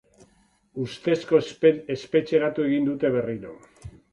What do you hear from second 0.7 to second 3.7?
Ustezko espetxeratu egin dute berriro.